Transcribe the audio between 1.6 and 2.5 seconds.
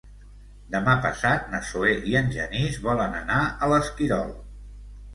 Zoè i en